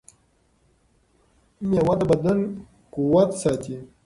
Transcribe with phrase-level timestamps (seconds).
[1.69, 2.39] مېوه د بدن
[2.93, 3.77] قوت ساتي.